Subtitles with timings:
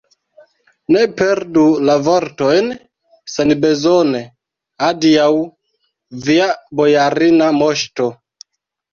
[0.93, 2.71] Ne perdu la vortojn
[3.33, 4.21] senbezone,
[4.87, 5.27] adiaŭ,
[6.29, 6.47] via
[6.81, 8.09] bojarina moŝto!